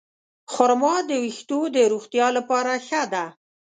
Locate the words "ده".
3.13-3.25